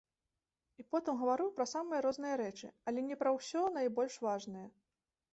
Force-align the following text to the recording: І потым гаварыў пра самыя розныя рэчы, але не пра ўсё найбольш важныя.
І 0.83 0.83
потым 0.93 1.17
гаварыў 1.17 1.49
пра 1.59 1.65
самыя 1.73 1.99
розныя 2.05 2.35
рэчы, 2.41 2.69
але 2.91 3.03
не 3.09 3.17
пра 3.19 3.33
ўсё 3.35 3.61
найбольш 3.77 4.17
важныя. 4.29 4.65